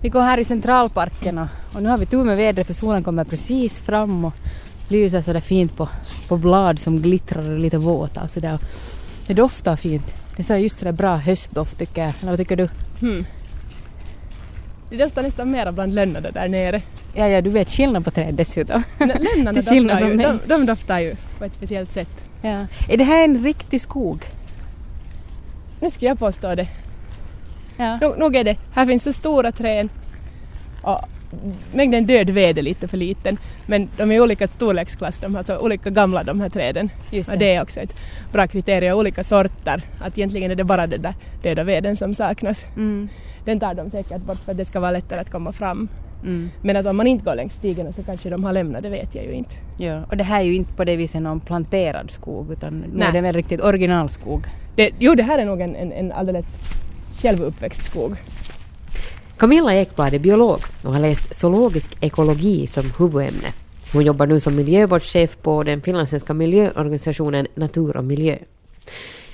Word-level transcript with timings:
Vi 0.00 0.08
går 0.08 0.20
här 0.20 0.38
i 0.38 0.44
Centralparken 0.44 1.38
och, 1.38 1.46
och 1.74 1.82
nu 1.82 1.88
har 1.88 1.98
vi 1.98 2.06
tur 2.06 2.24
med 2.24 2.36
vädret 2.36 2.66
för 2.66 2.74
solen 2.74 3.04
kommer 3.04 3.24
precis 3.24 3.78
fram 3.78 4.24
och 4.24 4.34
lyser 4.88 5.22
så 5.22 5.32
där 5.32 5.40
fint 5.40 5.76
på, 5.76 5.88
på 6.28 6.36
blad 6.36 6.78
som 6.78 7.02
glittrar 7.02 7.50
och 7.50 7.58
lite 7.58 7.78
våta. 7.78 8.28
Så 8.28 8.40
där. 8.40 8.58
Det 9.26 9.34
doftar 9.34 9.76
fint. 9.76 10.14
Det 10.36 10.50
är 10.50 10.56
just 10.56 10.78
sådär 10.78 10.92
bra 10.92 11.16
höstdoft 11.16 11.78
tycker 11.78 12.02
jag. 12.02 12.12
Eller 12.20 12.30
vad 12.30 12.38
tycker 12.38 12.56
du? 12.56 12.68
Hmm. 13.00 13.24
Det 14.90 14.96
doftar 14.96 15.22
nästan 15.22 15.50
mera 15.50 15.72
bland 15.72 15.94
lönnarna 15.94 16.30
där 16.30 16.48
nere. 16.48 16.82
Ja, 17.14 17.28
ja, 17.28 17.40
du 17.40 17.50
vet 17.50 17.70
skillnad 17.70 18.04
på 18.04 18.10
träd 18.10 18.34
dessutom. 18.34 18.82
Lönnarna 18.98 19.52
doftar 19.52 19.74
ju, 19.74 20.16
de, 20.16 20.40
de 20.46 20.66
doftar 20.66 20.98
ju 20.98 21.16
på 21.38 21.44
ett 21.44 21.54
speciellt 21.54 21.92
sätt. 21.92 22.24
Ja. 22.42 22.66
Är 22.88 22.96
det 22.96 23.04
här 23.04 23.24
en 23.24 23.44
riktig 23.44 23.80
skog? 23.80 24.24
Nu 25.80 25.90
ska 25.90 26.06
jag 26.06 26.18
påstå 26.18 26.54
det. 26.54 26.68
Ja. 27.76 27.98
Nog, 28.00 28.18
nog 28.18 28.36
är 28.36 28.44
det. 28.44 28.56
Här 28.74 28.86
finns 28.86 29.02
så 29.02 29.12
stora 29.12 29.52
träd 29.52 29.88
och 30.82 31.00
mängden 31.72 32.06
död 32.06 32.30
ved 32.30 32.58
är 32.58 32.62
lite 32.62 32.88
för 32.88 32.96
liten. 32.96 33.38
Men 33.66 33.88
de 33.96 34.12
är 34.12 34.20
olika 34.20 34.46
storleksklass, 34.46 35.18
de 35.18 35.34
är 35.34 35.38
alltså 35.38 35.56
olika 35.56 35.90
gamla 35.90 36.24
de 36.24 36.40
här 36.40 36.48
träden. 36.48 36.90
Just 37.10 37.28
Och 37.28 37.38
det 37.38 37.54
är 37.54 37.62
också 37.62 37.80
ett 37.80 37.94
bra 38.32 38.46
kriterium, 38.46 38.98
olika 38.98 39.24
sorter. 39.24 39.82
Att 40.00 40.18
egentligen 40.18 40.50
är 40.50 40.54
det 40.54 40.64
bara 40.64 40.86
den 40.86 41.02
där 41.02 41.14
döda 41.42 41.64
veden 41.64 41.96
som 41.96 42.14
saknas. 42.14 42.66
Mm. 42.76 43.08
Den 43.44 43.60
tar 43.60 43.74
de 43.74 43.90
säkert 43.90 44.22
bort 44.22 44.38
för 44.38 44.52
att 44.52 44.58
det 44.58 44.64
ska 44.64 44.80
vara 44.80 44.90
lättare 44.90 45.20
att 45.20 45.30
komma 45.30 45.52
fram. 45.52 45.88
Mm. 46.22 46.50
Men 46.62 46.76
att 46.76 46.86
om 46.86 46.96
man 46.96 47.06
inte 47.06 47.24
går 47.24 47.34
längs 47.34 47.54
stigen 47.54 47.92
så 47.92 48.02
kanske 48.02 48.30
de 48.30 48.44
har 48.44 48.52
lämnat, 48.52 48.82
det 48.82 48.88
vet 48.88 49.14
jag 49.14 49.24
ju 49.24 49.32
inte. 49.32 49.54
Ja. 49.78 50.02
Och 50.10 50.16
det 50.16 50.24
här 50.24 50.40
är 50.40 50.44
ju 50.44 50.54
inte 50.54 50.72
på 50.72 50.84
det 50.84 50.96
viset 50.96 51.22
någon 51.22 51.40
planterad 51.40 52.10
skog 52.10 52.52
utan 52.52 52.84
nu 52.94 53.04
är 53.04 53.12
det 53.12 53.20
väl 53.20 53.34
riktigt 53.34 53.60
originalskog. 53.60 54.46
Det, 54.76 54.90
jo, 54.98 55.14
det 55.14 55.22
här 55.22 55.38
är 55.38 55.44
nog 55.44 55.60
en, 55.60 55.76
en, 55.76 55.92
en 55.92 56.12
alldeles 56.12 56.46
självuppväxt 57.22 57.84
skog. 57.84 58.16
Camilla 59.36 59.74
Ekblad 59.74 60.14
är 60.14 60.18
biolog 60.18 60.60
och 60.82 60.92
har 60.92 61.00
läst 61.00 61.34
zoologisk 61.34 61.96
ekologi 62.00 62.66
som 62.66 62.92
huvudämne. 62.98 63.52
Hon 63.92 64.04
jobbar 64.04 64.26
nu 64.26 64.40
som 64.40 64.56
miljövårdschef 64.56 65.36
på 65.42 65.62
den 65.62 65.82
finlandssvenska 65.82 66.34
miljöorganisationen 66.34 67.46
Natur 67.54 67.96
och 67.96 68.04
miljö. 68.04 68.36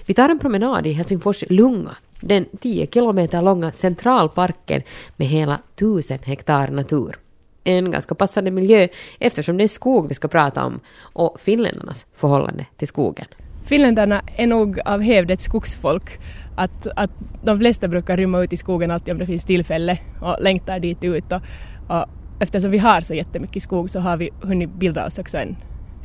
Vi 0.07 0.15
tar 0.15 0.29
en 0.29 0.39
promenad 0.39 0.87
i 0.87 0.93
Helsingfors 0.93 1.45
Lunga, 1.49 1.97
den 2.21 2.47
10 2.61 2.87
kilometer 2.87 3.43
långa 3.43 3.73
centralparken 3.73 4.83
med 5.17 5.29
hela 5.29 5.59
1000 5.75 6.19
hektar 6.23 6.69
natur. 6.69 7.19
En 7.65 7.91
ganska 7.91 8.15
passande 8.15 8.51
miljö 8.51 8.89
eftersom 9.19 9.57
det 9.57 9.65
är 9.65 9.69
skog 9.69 10.09
vi 10.09 10.15
ska 10.15 10.29
prata 10.29 10.65
om 10.65 10.81
och 10.99 11.41
finländarnas 11.41 12.07
förhållande 12.17 12.67
till 12.77 12.89
skogen. 12.89 13.27
Finländarna 13.65 14.23
är 14.37 14.47
nog 14.47 14.81
av 14.85 15.01
hävd 15.01 15.31
ett 15.31 15.41
skogsfolk. 15.41 16.19
Att, 16.55 16.87
att 16.97 17.11
de 17.45 17.59
flesta 17.59 17.89
brukar 17.89 18.17
rymma 18.17 18.41
ut 18.41 18.53
i 18.53 18.57
skogen 18.57 18.91
alltid 18.91 19.13
om 19.13 19.19
det 19.19 19.27
finns 19.27 19.45
tillfälle 19.45 19.99
och 20.21 20.37
längtar 20.41 20.79
dit 20.79 21.05
ut. 21.05 21.33
Och, 21.33 21.41
och 21.89 22.07
eftersom 22.41 22.71
vi 22.71 22.79
har 22.79 23.01
så 23.01 23.15
jättemycket 23.15 23.63
skog 23.63 23.91
så 23.91 24.01
har 24.01 24.17
vi 24.17 24.31
hunnit 24.43 24.75
bilda 24.75 25.07
oss 25.07 25.19
också 25.19 25.39
en, 25.39 25.57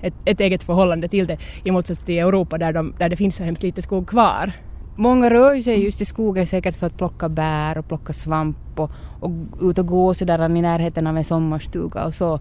ett, 0.02 0.14
ett 0.26 0.40
eget 0.40 0.64
förhållande 0.64 1.08
till 1.08 1.28
det 1.28 1.38
i 1.64 1.72
motsats 1.72 2.04
till 2.04 2.20
Europa 2.20 2.58
där, 2.58 2.74
de, 2.74 2.94
där 2.98 3.10
det 3.10 3.16
finns 3.16 3.36
så 3.36 3.44
hemskt 3.44 3.64
lite 3.64 3.82
skog 3.82 4.08
kvar. 4.08 4.52
Många 4.96 5.30
rör 5.30 5.62
sig 5.62 5.84
just 5.84 6.02
i 6.02 6.06
skogen 6.06 6.48
säkert 6.48 6.76
för 6.76 6.88
att 6.88 6.98
plocka 6.98 7.30
bär 7.30 7.78
och 7.78 7.88
plocka 7.88 8.14
svamp 8.14 8.80
och, 8.80 8.92
och 9.20 9.32
ut 9.62 9.80
och 9.80 9.88
gå 9.88 10.14
sådär 10.14 10.58
i 10.58 10.62
närheten 10.62 11.08
av 11.08 11.18
en 11.18 11.26
sommarstuga 11.26 12.06
och 12.06 12.14
så. 12.14 12.40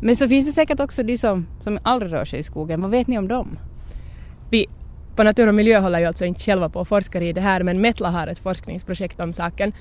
Men 0.00 0.16
så 0.16 0.28
finns 0.28 0.46
det 0.46 0.52
säkert 0.52 0.80
också 0.80 1.02
de 1.02 1.18
som, 1.18 1.46
som 1.60 1.78
aldrig 1.82 2.12
rör 2.12 2.24
sig 2.24 2.40
i 2.40 2.42
skogen. 2.42 2.80
Vad 2.80 2.90
vet 2.90 3.06
ni 3.06 3.18
om 3.18 3.28
dem? 3.28 3.58
Vi 4.50 4.66
på 5.16 5.22
Natur 5.22 5.48
och 5.48 5.54
miljö 5.54 5.78
håller 5.78 5.98
ju 5.98 6.06
alltså 6.06 6.24
inte 6.24 6.40
själva 6.40 6.68
på 6.68 6.80
och 6.80 6.88
forskar 6.88 7.20
i 7.20 7.32
det 7.32 7.40
här 7.40 7.62
men 7.62 7.80
Metla 7.80 8.10
har 8.10 8.26
ett 8.26 8.38
forskningsprojekt 8.38 9.20
om 9.20 9.32
saken. 9.32 9.72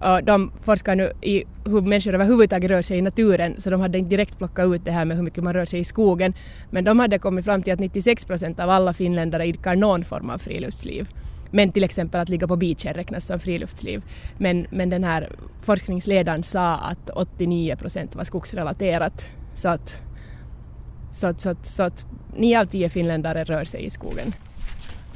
Och 0.00 0.24
de 0.24 0.52
forskar 0.62 0.96
nu 0.96 1.12
i 1.20 1.44
hur 1.64 1.80
människor 1.80 2.14
överhuvudtaget 2.14 2.70
rör 2.70 2.82
sig 2.82 2.98
i 2.98 3.02
naturen 3.02 3.54
så 3.58 3.70
de 3.70 3.80
hade 3.80 3.98
inte 3.98 4.10
direkt 4.10 4.38
plockat 4.38 4.74
ut 4.74 4.84
det 4.84 4.90
här 4.90 5.04
med 5.04 5.16
hur 5.16 5.24
mycket 5.24 5.44
man 5.44 5.52
rör 5.52 5.64
sig 5.64 5.80
i 5.80 5.84
skogen. 5.84 6.34
Men 6.70 6.84
de 6.84 7.00
hade 7.00 7.18
kommit 7.18 7.44
fram 7.44 7.62
till 7.62 7.72
att 7.72 7.78
96 7.78 8.24
procent 8.24 8.60
av 8.60 8.70
alla 8.70 8.92
finländare 8.92 9.46
idkar 9.46 9.76
någon 9.76 10.04
form 10.04 10.30
av 10.30 10.38
friluftsliv. 10.38 11.08
Men 11.50 11.72
till 11.72 11.84
exempel 11.84 12.20
att 12.20 12.28
ligga 12.28 12.48
på 12.48 12.56
beachen 12.56 12.94
räknas 12.94 13.26
som 13.26 13.40
friluftsliv. 13.40 14.02
Men, 14.38 14.66
men 14.70 14.90
den 14.90 15.04
här 15.04 15.32
forskningsledaren 15.62 16.42
sa 16.42 16.76
att 16.76 17.10
89 17.10 17.76
procent 17.76 18.16
var 18.16 18.24
skogsrelaterat. 18.24 19.26
Så 19.54 19.68
att, 19.68 20.02
så 21.12 21.26
att, 21.26 21.40
så 21.40 21.50
att, 21.50 21.66
så 21.66 21.82
att 21.82 22.06
nio 22.36 22.60
av 22.60 22.64
tio 22.64 22.88
finländare 22.88 23.44
rör 23.44 23.64
sig 23.64 23.84
i 23.84 23.90
skogen. 23.90 24.32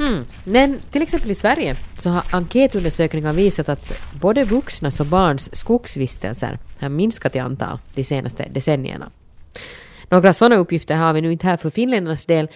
Mm. 0.02 0.24
Men 0.44 0.78
till 0.90 1.02
exempel 1.02 1.30
i 1.30 1.34
Sverige 1.34 1.76
så 1.98 2.10
har 2.10 2.24
enkätundersökningar 2.32 3.32
visat 3.32 3.68
att 3.68 3.92
både 4.20 4.44
vuxnas 4.44 5.00
och 5.00 5.06
barns 5.06 5.56
skogsvistelser 5.56 6.58
har 6.80 6.88
minskat 6.88 7.36
i 7.36 7.38
antal 7.38 7.78
de 7.94 8.04
senaste 8.04 8.48
decennierna. 8.48 9.10
Några 10.08 10.32
sådana 10.32 10.56
uppgifter 10.56 10.94
har 10.94 11.12
vi 11.12 11.20
nu 11.20 11.32
inte 11.32 11.46
här 11.46 11.56
för 11.56 11.70
finländarnas 11.70 12.26
del, 12.26 12.48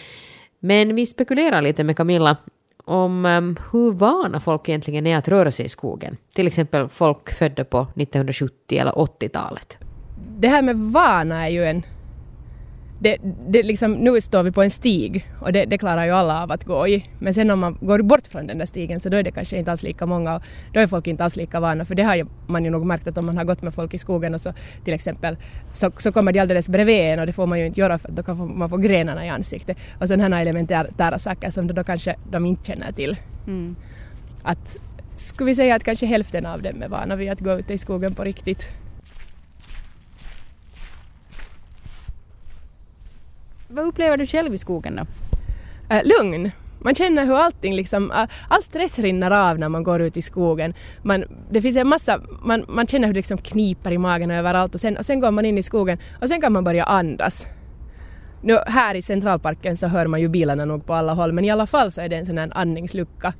men 0.60 0.94
vi 0.94 1.06
spekulerar 1.06 1.62
lite 1.62 1.84
med 1.84 1.96
Camilla 1.96 2.36
om 2.84 3.24
um, 3.24 3.56
hur 3.72 3.92
vana 3.92 4.40
folk 4.40 4.68
egentligen 4.68 5.06
är 5.06 5.16
att 5.16 5.28
röra 5.28 5.50
sig 5.50 5.66
i 5.66 5.68
skogen. 5.68 6.16
Till 6.34 6.46
exempel 6.46 6.88
folk 6.88 7.32
födda 7.32 7.64
på 7.64 7.80
1970 7.80 8.78
eller 8.78 8.92
80-talet. 8.92 9.78
Det 10.38 10.48
här 10.48 10.62
med 10.62 10.76
vana 10.76 11.46
är 11.46 11.50
ju 11.50 11.64
en... 11.64 11.82
Det, 12.98 13.16
det 13.48 13.62
liksom, 13.62 13.92
nu 13.92 14.20
står 14.20 14.42
vi 14.42 14.52
på 14.52 14.62
en 14.62 14.70
stig 14.70 15.26
och 15.40 15.52
det, 15.52 15.64
det 15.64 15.78
klarar 15.78 16.04
ju 16.04 16.10
alla 16.10 16.42
av 16.42 16.52
att 16.52 16.64
gå 16.64 16.88
i. 16.88 17.04
Men 17.18 17.34
sen 17.34 17.50
om 17.50 17.58
man 17.58 17.78
går 17.80 18.02
bort 18.02 18.26
från 18.26 18.46
den 18.46 18.58
där 18.58 18.66
stigen 18.66 19.00
så 19.00 19.08
då 19.08 19.16
är 19.16 19.22
det 19.22 19.30
kanske 19.30 19.58
inte 19.58 19.70
alls 19.70 19.82
lika 19.82 20.06
många 20.06 20.36
och 20.36 20.42
då 20.72 20.80
är 20.80 20.86
folk 20.86 21.06
inte 21.06 21.24
alls 21.24 21.36
lika 21.36 21.60
vana 21.60 21.84
för 21.84 21.94
det 21.94 22.02
har 22.02 22.16
ju, 22.16 22.26
man 22.46 22.64
ju 22.64 22.70
nog 22.70 22.86
märkt 22.86 23.06
att 23.06 23.18
om 23.18 23.26
man 23.26 23.36
har 23.36 23.44
gått 23.44 23.62
med 23.62 23.74
folk 23.74 23.94
i 23.94 23.98
skogen 23.98 24.34
och 24.34 24.40
så 24.40 24.52
till 24.84 24.94
exempel 24.94 25.36
så, 25.72 25.90
så 25.96 26.12
kommer 26.12 26.32
de 26.32 26.40
alldeles 26.40 26.68
bredvid 26.68 27.00
en 27.00 27.18
och 27.18 27.26
det 27.26 27.32
får 27.32 27.46
man 27.46 27.58
ju 27.58 27.66
inte 27.66 27.80
göra 27.80 27.98
för 27.98 28.12
då 28.12 28.22
kan 28.22 28.58
man 28.58 28.70
få 28.70 28.76
grenarna 28.76 29.26
i 29.26 29.28
ansiktet 29.28 29.76
och 30.00 30.08
sådana 30.08 30.36
här 30.36 30.42
elementära 30.42 31.18
saker 31.18 31.50
som 31.50 31.66
då 31.66 31.84
kanske 31.84 32.16
de 32.30 32.46
inte 32.46 32.66
känner 32.66 32.92
till. 32.92 33.16
Mm. 33.46 33.76
Att 34.42 34.76
skulle 35.16 35.46
vi 35.46 35.54
säga 35.54 35.74
att 35.74 35.84
kanske 35.84 36.06
hälften 36.06 36.46
av 36.46 36.62
dem 36.62 36.82
är 36.82 36.88
vana 36.88 37.16
vid 37.16 37.30
att 37.30 37.40
gå 37.40 37.58
ute 37.58 37.74
i 37.74 37.78
skogen 37.78 38.14
på 38.14 38.24
riktigt. 38.24 38.72
Vad 43.68 43.86
upplever 43.86 44.16
du 44.16 44.26
själv 44.26 44.54
i 44.54 44.58
skogen 44.58 44.96
då? 44.96 45.06
Eh, 45.94 46.02
lugn. 46.04 46.50
Man 46.78 46.94
känner 46.94 47.24
hur 47.24 47.36
allting 47.36 47.74
liksom, 47.74 48.10
eh, 48.10 48.28
all 48.48 48.62
stress 48.62 48.98
rinner 48.98 49.30
av 49.30 49.58
när 49.58 49.68
man 49.68 49.82
går 49.82 50.00
ut 50.00 50.16
i 50.16 50.22
skogen. 50.22 50.74
Man, 51.02 51.24
det 51.50 51.62
finns 51.62 51.76
en 51.76 51.88
massa, 51.88 52.20
man, 52.42 52.64
man 52.68 52.86
känner 52.86 53.06
hur 53.06 53.14
det 53.14 53.18
liksom 53.18 53.38
kniper 53.38 53.92
i 53.92 53.98
magen 53.98 54.30
och 54.30 54.36
överallt 54.36 54.74
och 54.74 54.80
sen, 54.80 54.96
och 54.96 55.06
sen 55.06 55.20
går 55.20 55.30
man 55.30 55.44
in 55.44 55.58
i 55.58 55.62
skogen 55.62 55.98
och 56.20 56.28
sen 56.28 56.40
kan 56.40 56.52
man 56.52 56.64
börja 56.64 56.84
andas. 56.84 57.46
Nu, 58.42 58.58
här 58.66 58.94
i 58.94 59.02
Centralparken 59.02 59.76
så 59.76 59.86
hör 59.86 60.06
man 60.06 60.20
ju 60.20 60.28
bilarna 60.28 60.64
nog 60.64 60.86
på 60.86 60.94
alla 60.94 61.14
håll 61.14 61.32
men 61.32 61.44
i 61.44 61.50
alla 61.50 61.66
fall 61.66 61.92
så 61.92 62.00
är 62.00 62.08
det 62.08 62.16
en 62.16 62.26
sån 62.26 62.38
här 62.38 62.50
andningslucka. 62.54 63.34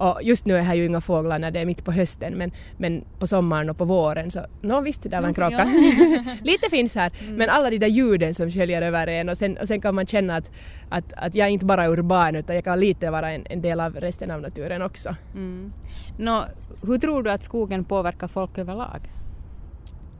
Och 0.00 0.22
just 0.22 0.46
nu 0.46 0.56
är 0.56 0.62
här 0.62 0.74
ju 0.74 0.86
inga 0.86 1.00
fåglar 1.00 1.38
när 1.38 1.50
det 1.50 1.60
är 1.60 1.66
mitt 1.66 1.84
på 1.84 1.92
hösten 1.92 2.34
men, 2.34 2.52
men 2.76 3.04
på 3.18 3.26
sommaren 3.26 3.70
och 3.70 3.78
på 3.78 3.84
våren 3.84 4.30
så, 4.30 4.40
nå 4.60 4.80
visst 4.80 5.02
där 5.02 5.20
var 5.20 5.28
en 5.28 5.34
kråka. 5.34 5.68
Lite 6.42 6.70
finns 6.70 6.94
här 6.94 7.12
men 7.28 7.50
alla 7.50 7.70
de 7.70 7.78
där 7.78 7.88
ljuden 7.88 8.34
som 8.34 8.50
sköljer 8.50 8.82
över 8.82 9.06
en 9.06 9.28
och 9.28 9.38
sen, 9.38 9.56
och 9.56 9.68
sen 9.68 9.80
kan 9.80 9.94
man 9.94 10.06
känna 10.06 10.36
att, 10.36 10.50
att, 10.88 11.12
att 11.16 11.34
jag 11.34 11.48
är 11.48 11.50
inte 11.50 11.66
bara 11.66 11.88
urban 11.88 12.36
utan 12.36 12.56
jag 12.56 12.64
kan 12.64 12.80
lite 12.80 13.10
vara 13.10 13.30
en, 13.30 13.46
en 13.50 13.62
del 13.62 13.80
av 13.80 13.96
resten 13.96 14.30
av 14.30 14.40
naturen 14.40 14.82
också. 14.82 15.16
Mm. 15.34 15.72
Nå, 16.18 16.44
hur 16.86 16.98
tror 16.98 17.22
du 17.22 17.30
att 17.30 17.44
skogen 17.44 17.84
påverkar 17.84 18.28
folk 18.28 18.58
överlag? 18.58 19.00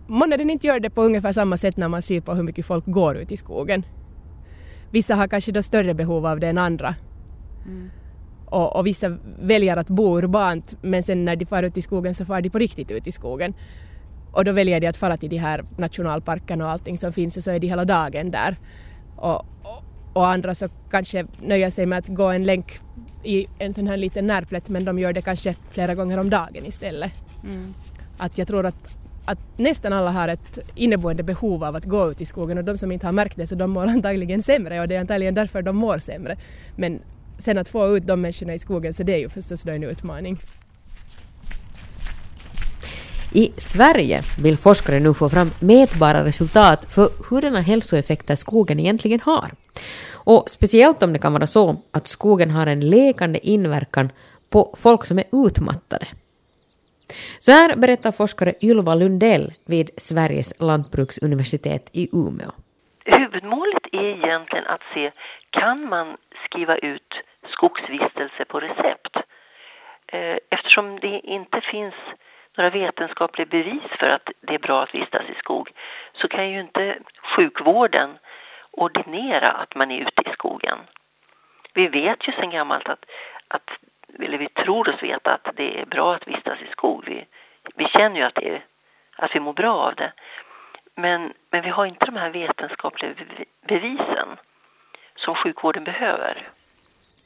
Månne 0.06 0.36
den 0.36 0.50
inte 0.50 0.66
gör 0.66 0.80
det 0.80 0.90
på 0.90 1.02
ungefär 1.02 1.32
samma 1.32 1.56
sätt 1.56 1.76
när 1.76 1.88
man 1.88 2.02
ser 2.02 2.20
på 2.20 2.34
hur 2.34 2.42
mycket 2.42 2.66
folk 2.66 2.84
går 2.86 3.16
ut 3.16 3.32
i 3.32 3.36
skogen. 3.36 3.84
Vissa 4.90 5.14
har 5.14 5.28
kanske 5.28 5.52
då 5.52 5.62
större 5.62 5.94
behov 5.94 6.26
av 6.26 6.40
det 6.40 6.48
än 6.48 6.58
andra. 6.58 6.94
Och, 8.50 8.77
och 8.77 8.87
vissa 8.87 9.16
väljer 9.41 9.77
att 9.77 9.88
bo 9.88 10.19
urbant 10.19 10.75
men 10.83 11.03
sen 11.03 11.25
när 11.25 11.37
de 11.37 11.47
far 11.47 11.62
ut 11.62 11.77
i 11.77 11.83
skogen 11.83 12.15
så 12.15 12.25
far 12.25 12.41
de 12.41 12.50
på 12.50 12.59
riktigt 12.59 12.91
ut 12.91 13.06
i 13.06 13.12
skogen. 13.12 13.55
Och 14.32 14.44
då 14.44 14.52
väljer 14.52 14.81
de 14.81 14.87
att 14.87 14.97
fara 14.97 15.17
till 15.17 15.31
de 15.31 15.37
här 15.37 15.64
nationalparkerna 15.76 16.64
och 16.64 16.70
allting 16.70 16.99
som 16.99 17.12
finns 17.12 17.37
och 17.37 17.44
så 17.44 17.50
är 17.50 17.58
de 17.58 17.67
hela 17.67 17.85
dagen 17.85 18.31
där. 18.31 18.56
Och, 19.17 19.47
och, 20.12 20.29
andra 20.29 20.55
så 20.55 20.69
kanske 20.91 21.26
nöjer 21.43 21.70
sig 21.70 21.87
med 21.87 21.99
att 21.99 22.08
gå 22.08 22.26
en 22.26 22.44
länk 22.44 22.81
i 23.25 23.47
en 23.58 23.75
sån 23.75 23.87
här 23.87 23.97
liten 23.97 24.26
närplätt 24.26 24.69
men 24.69 24.85
de 24.85 24.99
gör 24.99 25.12
det 25.12 25.23
kanske 25.23 25.55
flera 25.70 25.94
gånger 25.94 26.19
om 26.19 26.31
dagen 26.31 26.67
istället. 26.67 27.12
Att 28.19 28.38
jag 28.38 28.49
tror 28.49 28.67
att, 28.67 28.88
att 29.25 29.38
nästan 29.56 29.93
alla 29.93 30.11
har 30.11 30.29
ett 30.29 30.58
inneboende 30.75 31.23
behov 31.23 31.64
av 31.64 31.76
att 31.76 31.85
gå 31.85 32.11
ut 32.11 32.20
i 32.20 32.25
skogen 32.25 32.58
och 32.58 32.64
de 32.64 32.76
som 32.76 32.93
inte 32.93 33.06
har 33.06 33.12
märkt 33.12 33.37
det 33.37 33.46
så 33.46 33.55
de 33.55 33.70
mår 33.70 33.87
antagligen 33.88 34.43
sämre 34.43 34.81
och 34.81 34.88
det 34.88 34.96
är 34.96 35.00
antagligen 35.00 35.35
därför 35.35 35.62
de 35.62 35.76
mår 35.76 35.99
sämre. 35.99 36.37
Men 36.76 37.00
sen 37.40 37.58
att 37.58 37.69
få 37.69 37.96
ut 37.96 38.06
de 38.06 38.20
människorna 38.20 38.54
i 38.54 38.58
skogen 38.58 38.94
så 38.94 39.02
det 39.02 39.14
är 39.14 39.19
ju 39.19 39.28
förstås 39.28 39.62
då 39.62 39.72
en 39.72 39.84
utmaning. 39.84 40.38
I 43.32 43.52
Sverige 43.56 44.22
vill 44.38 44.56
forskare 44.56 45.00
nu 45.00 45.14
få 45.14 45.28
fram 45.28 45.50
mätbara 45.60 46.25
resultat 46.25 46.92
för 46.92 47.10
hurdana 47.28 47.60
hälsoeffekter 47.60 48.37
skogen 48.37 48.81
egentligen 48.81 49.20
har. 49.20 49.50
Och 50.12 50.50
speciellt 50.50 51.02
om 51.02 51.12
det 51.12 51.19
kan 51.19 51.32
vara 51.32 51.46
så 51.46 51.76
att 51.90 52.06
skogen 52.06 52.50
har 52.50 52.66
en 52.66 52.81
läkande 52.81 53.38
inverkan 53.43 54.12
på 54.48 54.76
folk 54.81 55.06
som 55.06 55.19
är 55.19 55.25
utmattade. 55.46 56.06
Så 57.40 57.50
här 57.50 57.76
berättar 57.76 58.12
forskare 58.12 58.54
Ylva 58.60 58.94
Lundell 58.94 59.54
vid 59.66 59.90
Sveriges 59.96 60.52
lantbruksuniversitet 60.58 61.88
i 61.93 62.08
Umeå. 62.12 62.50
Huvudmålet 63.05 63.87
är 63.93 64.05
egentligen 64.05 64.67
att 64.67 64.82
se, 64.94 65.11
kan 65.50 65.88
man 65.88 66.17
skriva 66.44 66.76
ut 66.76 67.23
skogsvistelse 67.49 68.44
på 68.44 68.61
recept? 68.61 69.17
Eh, 70.06 70.37
eftersom 70.50 71.00
det 71.00 71.20
inte 71.20 71.61
finns 71.61 71.94
några 72.56 72.70
vetenskapliga 72.70 73.47
bevis 73.47 73.91
för 73.99 74.08
att 74.08 74.31
det 74.41 74.55
är 74.55 74.58
bra 74.58 74.82
att 74.82 74.94
vistas 74.94 75.23
i 75.29 75.35
skog 75.35 75.70
så 76.12 76.29
kan 76.29 76.50
ju 76.50 76.61
inte 76.61 76.99
sjukvården 77.37 78.19
ordinera 78.70 79.50
att 79.50 79.75
man 79.75 79.91
är 79.91 80.00
ute 80.00 80.31
i 80.31 80.32
skogen. 80.32 80.79
Vi 81.75 81.88
vet 81.88 82.29
ju 82.29 82.32
sedan 82.32 82.50
gammalt 82.50 82.88
att, 82.88 83.05
att 83.49 83.70
eller 84.19 84.38
vi 84.38 84.49
tror 84.49 84.88
oss 84.88 85.03
veta 85.03 85.35
att 85.35 85.56
det 85.56 85.81
är 85.81 85.87
bra 85.87 86.14
att 86.14 86.29
vistas 86.29 86.58
i 86.61 86.67
skog. 86.73 87.05
Vi, 87.06 87.26
vi 87.75 87.85
känner 87.88 88.17
ju 88.17 88.23
att, 88.23 88.35
det 88.35 88.49
är, 88.49 88.64
att 89.17 89.35
vi 89.35 89.41
mår 89.41 89.53
bra 89.53 89.75
av 89.75 89.94
det. 89.94 90.12
Men, 90.96 91.32
men 91.50 91.62
vi 91.62 91.69
har 91.69 91.87
inte 91.87 92.06
de 92.06 92.16
här 92.16 92.31
vetenskapliga 92.31 93.14
bevisen 93.69 94.28
som 95.16 95.34
sjukvården 95.34 95.84
behöver. 95.84 96.48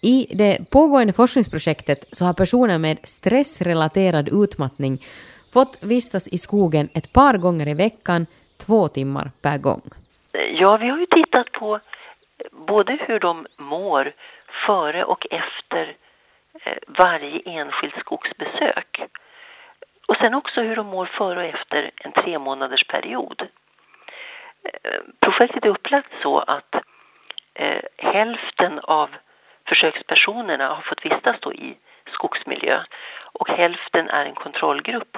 I 0.01 0.27
det 0.35 0.71
pågående 0.71 1.13
forskningsprojektet 1.13 2.05
så 2.13 2.25
har 2.25 2.33
personer 2.33 2.79
med 2.79 2.99
stressrelaterad 3.03 4.29
utmattning 4.29 4.99
fått 5.53 5.79
vistas 5.81 6.29
i 6.29 6.39
skogen 6.39 6.89
ett 6.95 7.13
par 7.13 7.39
gånger 7.39 7.69
i 7.69 7.75
veckan, 7.75 8.27
två 8.57 8.89
timmar 8.89 9.31
per 9.43 9.59
gång. 9.59 9.83
Ja, 10.53 10.77
vi 10.77 10.89
har 10.89 10.99
ju 10.99 11.07
tittat 11.07 11.53
på 11.53 11.79
både 12.51 12.99
hur 13.07 13.21
de 13.21 13.47
mår 13.59 14.13
före 14.67 15.05
och 15.05 15.27
efter 15.31 15.97
eh, 16.65 16.77
varje 16.99 17.41
enskilt 17.45 17.99
skogsbesök. 17.99 19.03
Och 20.07 20.17
sen 20.17 20.35
också 20.35 20.61
hur 20.61 20.77
de 20.77 20.87
mår 20.87 21.07
före 21.07 21.39
och 21.39 21.55
efter 21.55 21.91
en 21.97 22.13
tre 22.13 22.39
månaders 22.39 22.85
period. 22.85 23.49
Eh, 24.65 25.01
projektet 25.21 25.65
är 25.65 25.69
upplagt 25.69 26.13
så 26.23 26.39
att 26.39 26.75
eh, 27.55 27.83
hälften 27.97 28.79
av 28.79 29.11
försökspersonerna 29.69 30.69
har 30.69 30.83
fått 30.83 31.05
vistas 31.05 31.37
då 31.41 31.53
i 31.53 31.77
skogsmiljö 32.13 32.81
och 33.33 33.49
hälften 33.49 34.09
är 34.11 34.25
en 34.25 34.35
kontrollgrupp 34.35 35.17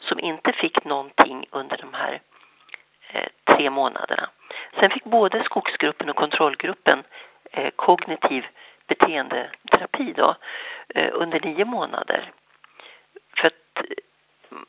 som 0.00 0.20
inte 0.20 0.52
fick 0.52 0.84
någonting 0.84 1.46
under 1.50 1.76
de 1.76 1.94
här 1.94 2.20
eh, 3.08 3.28
tre 3.44 3.70
månaderna. 3.70 4.28
Sen 4.80 4.90
fick 4.90 5.04
både 5.04 5.44
skogsgruppen 5.44 6.10
och 6.10 6.16
kontrollgruppen 6.16 7.02
eh, 7.52 7.70
kognitiv 7.76 8.46
beteendeterapi 8.86 10.12
då, 10.16 10.34
eh, 10.94 11.10
under 11.12 11.40
nio 11.40 11.64
månader. 11.64 12.32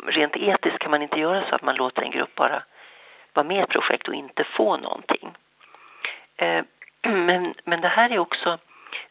Rent 0.07 0.35
etiskt 0.35 0.79
kan 0.79 0.91
man 0.91 1.01
inte 1.01 1.19
göra 1.19 1.49
så 1.49 1.55
att 1.55 1.61
man 1.61 1.75
låter 1.75 2.01
en 2.01 2.11
grupp 2.11 2.35
bara 2.35 2.63
vara 3.33 3.47
med 3.47 3.57
i 3.57 3.59
ett 3.59 3.69
projekt 3.69 4.07
och 4.07 4.15
inte 4.15 4.43
få 4.43 4.77
någonting. 4.77 5.31
Eh, 6.37 6.63
men, 7.11 7.53
men 7.63 7.81
det 7.81 7.87
här 7.87 8.09
är 8.09 8.19
också 8.19 8.57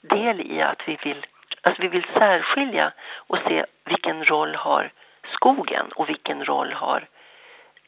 del 0.01 0.41
i 0.41 0.63
att 0.63 0.83
vi 0.87 0.99
vill, 1.05 1.27
alltså 1.63 1.83
vi 1.83 1.89
vill 1.89 2.07
särskilja 2.15 2.93
och 3.17 3.39
se 3.49 3.65
vilken 3.85 4.25
roll 4.25 4.55
har 4.55 4.93
skogen 5.35 5.87
och 5.95 6.09
vilken 6.09 6.45
roll 6.45 6.73
har 6.73 7.09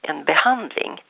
en 0.02 0.24
behandling. 0.24 1.02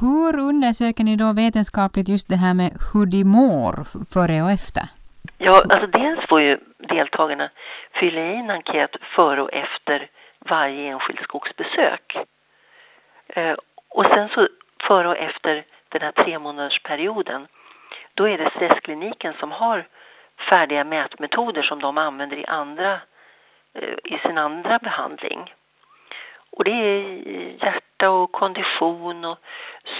Hur 0.00 0.38
undersöker 0.38 1.04
ni 1.04 1.16
då 1.16 1.32
vetenskapligt 1.32 2.08
just 2.08 2.28
det 2.28 2.36
här 2.36 2.54
med 2.54 2.72
hur 2.92 3.06
de 3.06 3.24
mår 3.24 3.86
före 4.12 4.42
och 4.42 4.50
efter? 4.50 4.82
Ja, 5.38 5.62
alltså 5.70 5.86
dels 5.86 6.26
får 6.28 6.40
ju 6.40 6.58
deltagarna 6.78 7.50
fylla 7.92 8.20
i 8.20 8.36
en 8.36 8.50
enkät 8.50 8.96
före 9.16 9.42
och 9.42 9.52
efter 9.52 10.08
varje 10.48 10.88
enskilt 10.88 11.22
skogsbesök. 11.22 12.16
Eh, 13.26 13.56
och 13.88 14.06
sen 14.06 14.28
så 14.28 14.48
före 14.80 15.08
och 15.08 15.16
efter 15.16 15.64
den 15.88 16.02
här 16.02 16.12
tre 16.12 16.38
månadersperioden, 16.38 17.46
då 18.14 18.28
är 18.28 18.38
det 18.38 18.50
stresskliniken 18.50 19.34
som 19.40 19.52
har 19.52 19.86
färdiga 20.48 20.84
mätmetoder 20.84 21.62
som 21.62 21.80
de 21.80 21.98
använder 21.98 22.36
i, 22.36 22.46
andra, 22.46 23.00
eh, 23.74 23.94
i 24.04 24.18
sin 24.18 24.38
andra 24.38 24.78
behandling. 24.78 25.54
Och 26.50 26.64
det 26.64 26.70
är 26.70 27.02
hjärta 27.64 28.10
och 28.10 28.32
kondition 28.32 29.24
och 29.24 29.38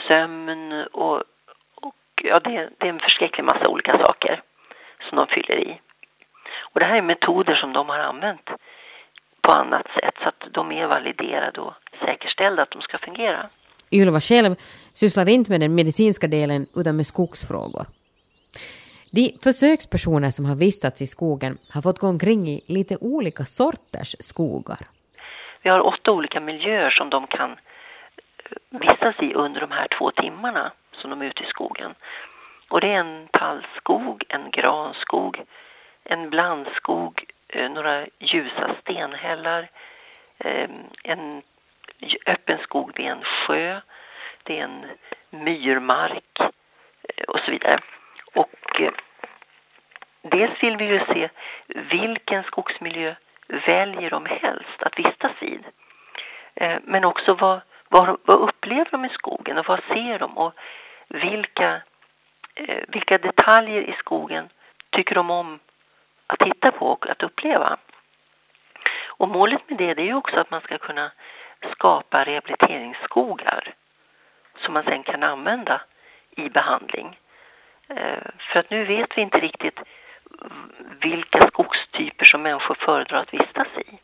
sömn 0.08 0.73
och, 0.93 1.23
och 1.75 1.94
ja, 2.23 2.41
det, 2.41 2.70
det 2.79 2.87
är 2.87 2.91
en 2.91 3.00
förskräcklig 3.00 3.44
massa 3.44 3.69
olika 3.69 3.99
saker 3.99 4.43
som 5.08 5.17
de 5.17 5.26
fyller 5.26 5.58
i. 5.58 5.81
Och 6.61 6.81
det 6.81 6.87
här 6.87 6.96
är 6.96 7.02
metoder 7.02 7.55
som 7.55 7.73
de 7.73 7.88
har 7.88 7.99
använt 7.99 8.50
på 9.44 9.52
annat 9.52 9.87
sätt 9.87 10.14
så 10.23 10.29
att 10.29 10.52
de 10.52 10.73
är 10.73 10.87
validerade 10.87 11.61
och 11.61 11.75
säkerställda 12.05 12.62
att 12.62 12.70
de 12.70 12.82
ska 12.82 12.99
fungera. 12.99 13.38
Ylva 13.91 14.20
själv 14.20 14.56
sysslar 14.93 15.29
inte 15.29 15.50
med 15.50 15.61
den 15.61 15.75
medicinska 15.75 16.26
delen 16.26 16.67
utan 16.75 16.96
med 16.96 17.06
skogsfrågor. 17.06 17.87
De 19.11 19.38
försökspersoner 19.43 20.31
som 20.31 20.44
har 20.44 20.56
vistats 20.56 21.02
i 21.02 21.06
skogen 21.06 21.58
har 21.69 21.82
fått 21.82 21.99
gå 21.99 22.08
omkring 22.08 22.49
i 22.49 22.61
lite 22.67 22.96
olika 23.00 23.44
sorters 23.44 24.17
skogar. 24.20 24.79
Vi 25.62 25.70
har 25.70 25.87
åtta 25.87 26.12
olika 26.12 26.41
miljöer 26.41 26.91
som 26.91 27.11
de 27.11 27.26
kan 27.26 27.50
eh, 27.50 28.79
vistas 28.81 29.14
i 29.20 29.35
under 29.35 29.61
de 29.61 29.70
här 29.70 29.88
två 29.99 30.11
timmarna 30.11 30.73
som 30.93 31.11
de 31.11 31.23
är 31.23 31.26
ute 31.26 31.43
i 31.43 31.46
skogen. 31.46 31.94
Och 32.69 32.81
det 32.81 32.87
är 32.87 32.99
en 32.99 33.29
tallskog, 33.32 34.25
en 34.29 34.50
granskog, 34.50 35.43
en 36.05 36.31
blandskog, 36.31 37.12
eh, 37.19 37.25
Eh, 37.55 37.71
några 37.71 38.06
ljusa 38.19 38.77
stenhällar, 38.81 39.69
eh, 40.39 40.71
en 41.03 41.43
öppen 42.27 42.59
skog 42.59 42.93
vid 42.97 43.06
en 43.06 43.25
sjö, 43.25 43.81
det 44.43 44.59
är 44.59 44.65
en 44.65 44.87
myrmark 45.31 46.41
eh, 46.41 47.25
och 47.29 47.41
så 47.41 47.51
vidare. 47.51 47.81
Och 48.35 48.81
dels 50.23 50.62
vill 50.62 50.77
vi 50.77 50.85
ju 50.85 50.99
se 50.99 51.29
vilken 51.67 52.43
skogsmiljö 52.43 53.15
väljer 53.47 54.11
de 54.11 54.27
helst 54.27 54.83
att 54.83 54.99
vistas 54.99 55.33
vid. 55.41 55.65
Men 56.83 57.05
också 57.05 57.35
vad, 57.35 57.61
vad, 57.89 58.17
vad 58.25 58.41
upplever 58.41 58.91
de 58.91 59.05
i 59.05 59.09
skogen 59.09 59.59
och 59.59 59.69
vad 59.69 59.81
ser 59.85 60.19
de 60.19 60.39
och 60.39 60.55
vilka, 61.09 61.83
vilka 62.89 63.19
detaljer 63.19 63.83
i 63.83 63.93
skogen 63.93 64.49
tycker 64.91 65.15
de 65.15 65.31
om 65.31 65.59
att 66.34 66.48
titta 66.48 66.72
på 66.72 66.86
och 66.86 67.10
att 67.10 67.22
uppleva. 67.22 67.76
Och 69.06 69.28
målet 69.28 69.70
med 69.70 69.78
det, 69.78 69.94
det 69.94 70.02
är 70.02 70.06
ju 70.06 70.14
också 70.14 70.36
att 70.36 70.50
man 70.50 70.60
ska 70.60 70.78
kunna 70.78 71.12
skapa 71.72 72.25
rehabiliteringsskogar 72.25 73.75
som 74.64 74.74
man 74.74 74.84
sen 74.84 75.03
kan 75.03 75.22
använda 75.22 75.81
i 76.36 76.48
behandling. 76.48 77.19
Eh, 77.88 78.24
för 78.53 78.60
att 78.60 78.70
nu 78.70 78.84
vet 78.84 79.19
vi 79.19 79.22
inte 79.22 79.38
riktigt 79.38 79.79
vilka 81.00 81.41
skogstyper 81.41 82.24
som 82.24 82.43
människor 82.43 82.74
föredrar 82.74 83.19
att 83.19 83.34
vistas 83.34 83.69
i. 83.76 83.98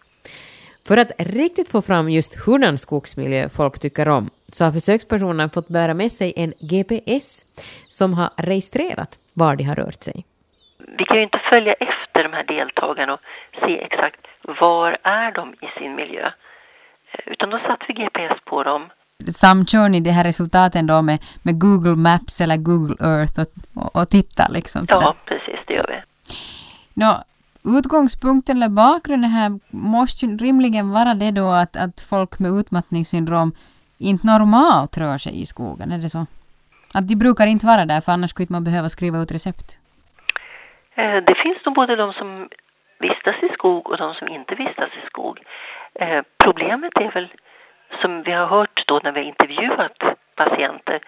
För 0.88 0.96
att 0.96 1.10
riktigt 1.18 1.68
få 1.68 1.82
fram 1.82 2.08
just 2.08 2.46
hurdan 2.46 2.78
skogsmiljö 2.78 3.48
folk 3.48 3.78
tycker 3.78 4.08
om 4.08 4.30
så 4.52 4.64
har 4.64 4.72
försökspersonerna 4.72 5.50
fått 5.50 5.68
bära 5.68 5.94
med 5.94 6.12
sig 6.12 6.32
en 6.36 6.52
GPS 6.60 7.44
som 7.88 8.14
har 8.14 8.30
registrerat 8.36 9.18
var 9.32 9.56
de 9.56 9.64
har 9.64 9.74
rört 9.74 10.02
sig. 10.02 10.24
Vi 10.98 11.04
kan 11.04 11.18
ju 11.18 11.22
inte 11.24 11.38
följa 11.38 11.72
efter 11.72 11.99
de 12.22 12.32
här 12.32 12.44
deltagarna 12.44 13.12
och 13.12 13.20
se 13.64 13.80
exakt 13.84 14.26
var 14.42 14.98
är 15.02 15.32
de 15.32 15.54
i 15.54 15.78
sin 15.78 15.94
miljö. 15.94 16.26
Eh, 17.12 17.32
utan 17.32 17.50
då 17.50 17.58
satte 17.58 17.84
vi 17.88 17.94
GPS 17.94 18.40
på 18.44 18.62
dem. 18.62 18.90
Samkör 19.32 19.88
ni 19.88 20.00
de 20.00 20.10
här 20.10 20.24
resultaten 20.24 20.86
då 20.86 21.02
med, 21.02 21.18
med 21.42 21.60
Google 21.60 21.96
Maps 21.96 22.40
eller 22.40 22.56
Google 22.56 22.96
Earth 23.00 23.40
och, 23.40 23.46
och, 23.74 23.96
och 23.96 24.08
tittar 24.08 24.48
liksom? 24.48 24.86
Ja, 24.88 25.14
precis, 25.24 25.60
det 25.66 25.74
gör 25.74 25.86
vi. 25.88 26.02
Nå, 26.94 27.22
utgångspunkten 27.78 28.56
eller 28.56 28.68
bakgrunden 28.68 29.30
här 29.30 29.58
måste 29.70 30.26
ju 30.26 30.36
rimligen 30.36 30.90
vara 30.90 31.14
det 31.14 31.30
då 31.30 31.50
att, 31.50 31.76
att 31.76 32.00
folk 32.00 32.38
med 32.38 32.52
utmattningssyndrom 32.52 33.52
inte 33.98 34.26
normalt 34.26 34.98
rör 34.98 35.18
sig 35.18 35.42
i 35.42 35.46
skogen, 35.46 35.92
är 35.92 35.98
det 35.98 36.10
så? 36.10 36.26
Att 36.94 37.08
de 37.08 37.16
brukar 37.16 37.46
inte 37.46 37.66
vara 37.66 37.86
där 37.86 38.00
för 38.00 38.12
annars 38.12 38.30
skulle 38.30 38.46
man 38.50 38.64
behöva 38.64 38.88
skriva 38.88 39.18
ut 39.18 39.32
recept? 39.32 39.78
Eh, 41.00 41.22
det 41.22 41.34
finns 41.34 41.64
nog 41.64 41.74
både 41.74 41.96
de 41.96 42.12
som 42.12 42.48
vistas 42.98 43.42
i 43.42 43.48
skog 43.48 43.90
och 43.90 43.96
de 43.96 44.14
som 44.14 44.28
inte 44.28 44.54
vistas 44.54 44.90
i 45.02 45.06
skog. 45.06 45.40
Eh, 45.94 46.22
problemet 46.44 47.00
är 47.00 47.10
väl, 47.10 47.28
som 48.00 48.22
vi 48.22 48.32
har 48.32 48.46
hört 48.46 48.86
då 48.86 49.00
när 49.02 49.12
vi 49.12 49.20
har 49.20 49.26
intervjuat 49.26 49.98
patienter, 50.34 51.00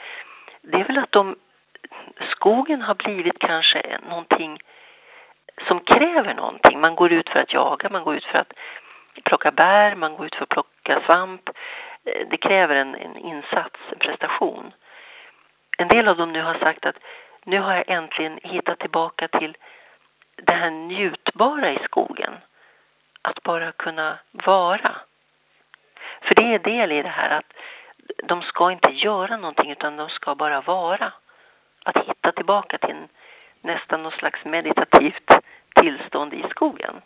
det 0.63 0.81
är 0.81 0.85
väl 0.85 0.99
att 0.99 1.13
de, 1.13 1.37
skogen 2.31 2.83
har 2.83 2.95
blivit 2.95 3.39
kanske 3.39 3.99
någonting 4.09 4.59
som 5.69 5.81
kräver 5.81 6.35
någonting. 6.35 6.81
Man 6.81 6.95
går 6.95 7.13
ut 7.13 7.29
för 7.29 7.41
att 7.41 7.53
jaga, 7.53 7.89
man 7.89 8.05
går 8.05 8.17
ut 8.17 8.25
för 8.25 8.39
att 8.39 8.53
plocka 9.25 9.51
bär, 9.51 9.95
man 9.95 10.17
går 10.17 10.27
ut 10.27 10.35
för 10.35 10.43
att 10.43 10.49
plocka 10.49 11.01
svamp. 11.07 11.49
Eh, 12.05 12.27
det 12.31 12.37
kräver 12.37 12.77
en, 12.77 12.95
en 12.95 13.17
insats, 13.17 13.81
en 13.93 13.99
prestation. 13.99 14.73
En 15.79 15.89
del 15.89 16.09
av 16.09 16.17
dem 16.17 16.33
nu 16.33 16.43
har 16.43 16.55
sagt 16.55 16.87
att 16.87 16.97
nu 17.45 17.59
har 17.61 17.75
jag 17.75 17.91
äntligen 17.91 18.39
hittat 18.43 18.79
tillbaka 18.79 19.29
till 19.29 19.57
det 20.37 20.53
här 20.53 20.71
njutbara 20.71 21.73
i 21.73 21.79
skogen. 21.85 22.35
Att 23.23 23.43
bara 23.43 23.73
kunna 23.73 24.19
vara. 24.31 24.97
För 26.23 26.35
det 26.35 26.55
är 26.55 26.59
del 26.59 26.93
i 26.93 27.03
det 27.03 27.09
här 27.09 27.39
att 27.39 27.53
de 28.25 28.43
ska 28.43 28.73
inte 28.73 28.91
göra 28.91 29.37
någonting 29.37 29.71
utan 29.71 29.97
de 29.97 30.09
ska 30.09 30.35
bara 30.35 30.61
vara. 30.61 31.13
Att 31.85 31.97
hitta 31.97 32.33
tillbaka 32.33 32.79
till 32.79 32.91
en, 32.91 33.09
nästan 33.61 34.03
något 34.03 34.15
slags 34.15 34.45
meditativt 34.45 35.31
tillstånd 35.75 36.35
i 36.35 36.45
skogen. 36.51 37.03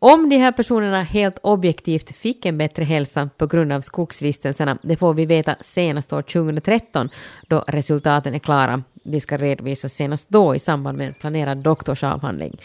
Om 0.00 0.28
de 0.28 0.36
här 0.36 0.52
personerna 0.52 1.02
helt 1.02 1.38
objektivt 1.42 2.16
fick 2.16 2.46
en 2.46 2.58
bättre 2.58 2.84
hälsa 2.84 3.30
på 3.36 3.46
grund 3.46 3.72
av 3.72 3.80
skogsvistelserna, 3.80 4.78
det 4.82 4.96
får 4.96 5.14
vi 5.14 5.26
veta 5.26 5.56
senast 5.60 6.12
år 6.12 6.22
2013 6.22 7.08
då 7.48 7.64
resultaten 7.68 8.34
är 8.34 8.38
klara. 8.38 8.82
De 9.02 9.20
ska 9.20 9.36
redovisas 9.36 9.92
senast 9.92 10.28
då 10.28 10.54
i 10.54 10.58
samband 10.58 10.98
med 10.98 11.06
en 11.06 11.14
planerad 11.14 11.58
doktorsavhandling. 11.58 12.60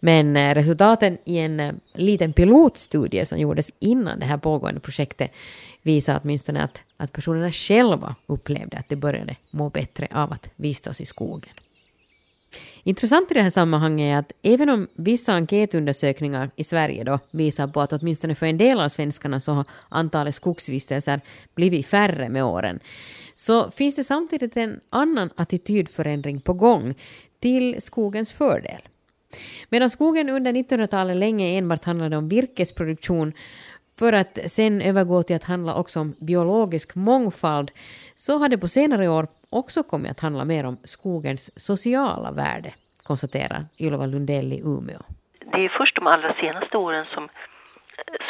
Men 0.00 0.36
eh, 0.36 0.54
resultaten 0.54 1.18
i 1.24 1.38
en 1.38 1.60
eh, 1.60 1.74
liten 1.94 2.32
pilotstudie 2.32 3.26
som 3.26 3.38
gjordes 3.38 3.70
innan 3.78 4.20
det 4.20 4.26
här 4.26 4.38
pågående 4.38 4.80
projektet 4.80 5.32
visar 5.82 6.20
åtminstone 6.22 6.62
att, 6.62 6.80
att 6.96 7.12
personerna 7.12 7.50
själva 7.50 8.14
upplevde 8.26 8.76
att 8.76 8.88
de 8.88 8.96
började 8.96 9.36
må 9.50 9.70
bättre 9.70 10.08
av 10.12 10.32
att 10.32 10.48
vistas 10.56 11.00
i 11.00 11.06
skogen. 11.06 11.52
Intressant 12.84 13.30
i 13.30 13.34
det 13.34 13.42
här 13.42 13.50
sammanhanget 13.50 14.14
är 14.14 14.18
att 14.18 14.32
även 14.42 14.68
om 14.68 14.88
vissa 14.94 15.32
enkätundersökningar 15.32 16.50
i 16.56 16.64
Sverige 16.64 17.04
då 17.04 17.18
visar 17.30 17.68
på 17.68 17.80
att 17.80 17.92
åtminstone 17.92 18.34
för 18.34 18.46
en 18.46 18.58
del 18.58 18.80
av 18.80 18.88
svenskarna 18.88 19.40
så 19.40 19.52
har 19.52 19.64
antalet 19.88 20.34
skogsvistelser 20.34 21.20
blivit 21.54 21.86
färre 21.86 22.28
med 22.28 22.44
åren, 22.44 22.80
så 23.34 23.70
finns 23.70 23.96
det 23.96 24.04
samtidigt 24.04 24.56
en 24.56 24.80
annan 24.90 25.30
attitydförändring 25.36 26.40
på 26.40 26.52
gång 26.52 26.94
till 27.40 27.82
skogens 27.82 28.32
fördel. 28.32 28.80
Medan 29.68 29.90
skogen 29.90 30.28
under 30.28 30.52
1900-talet 30.52 31.16
länge 31.16 31.58
enbart 31.58 31.84
handlade 31.84 32.16
om 32.16 32.28
virkesproduktion 32.28 33.32
för 34.02 34.12
att 34.12 34.38
sen 34.50 34.80
övergå 34.80 35.22
till 35.22 35.36
att 35.36 35.44
handla 35.44 35.74
också 35.74 36.00
om 36.00 36.14
biologisk 36.20 36.94
mångfald 36.94 37.70
så 38.14 38.38
har 38.38 38.48
det 38.48 38.58
på 38.58 38.68
senare 38.68 39.08
år 39.08 39.26
också 39.50 39.82
kommit 39.82 40.10
att 40.10 40.20
handla 40.20 40.44
mer 40.44 40.66
om 40.66 40.76
skogens 40.84 41.50
sociala 41.68 42.30
värde, 42.30 42.70
konstaterar 43.02 43.60
Ylva 43.78 44.06
Lundell 44.06 44.52
i 44.52 44.60
Umeå. 44.60 45.02
Det 45.52 45.64
är 45.64 45.68
först 45.68 45.96
de 45.96 46.06
allra 46.06 46.34
senaste 46.34 46.76
åren 46.76 47.04
som, 47.14 47.28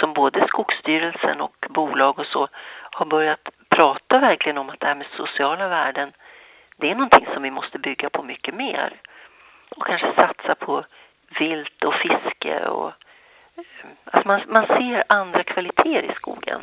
som 0.01 0.13
både 0.13 0.47
Skogsstyrelsen 0.49 1.41
och 1.41 1.67
bolag 1.71 2.19
och 2.19 2.27
så 2.27 2.49
har 2.91 3.07
börjat 3.07 3.49
prata 3.69 4.21
verkligen 4.21 4.59
om 4.59 4.71
att 4.71 4.81
det 4.81 4.87
här 4.87 4.95
med 4.95 5.07
sociala 5.17 5.69
värden, 5.69 6.13
det 6.77 6.91
är 6.91 6.95
någonting 6.95 7.27
som 7.35 7.43
vi 7.43 7.51
måste 7.51 7.79
bygga 7.79 8.11
på 8.11 8.23
mycket 8.23 8.55
mer. 8.55 9.01
Och 9.77 9.87
kanske 9.87 10.13
satsa 10.17 10.55
på 10.55 10.85
vilt 11.39 11.85
och 11.85 11.95
fiske 11.95 12.67
och 12.67 12.93
alltså 14.05 14.29
man, 14.29 14.41
man 14.49 14.67
ser 14.67 15.05
andra 15.09 15.43
kvaliteter 15.43 16.11
i 16.11 16.15
skogen. 16.15 16.61